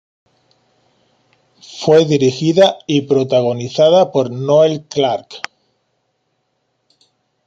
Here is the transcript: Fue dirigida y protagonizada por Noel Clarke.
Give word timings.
Fue 1.79 2.05
dirigida 2.05 2.79
y 2.87 3.01
protagonizada 3.01 4.11
por 4.11 4.31
Noel 4.31 4.85
Clarke. 4.87 5.35